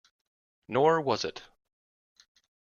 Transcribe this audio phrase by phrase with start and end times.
[0.67, 1.43] Nor was it.